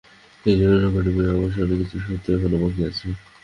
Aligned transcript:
এ-জীবনের 0.45 0.81
নৌকোডুবির 0.83 1.27
অবসানে 1.35 1.75
কিছু 1.81 1.95
সত্য 2.05 2.25
এখনও 2.35 2.57
বাকি 2.61 2.81
আছে। 2.89 3.07